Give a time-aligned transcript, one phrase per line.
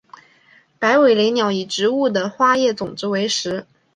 [0.79, 3.67] 白尾雷鸟以植物的花叶种子为食。